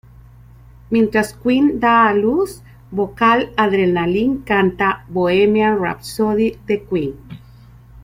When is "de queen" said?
6.65-7.15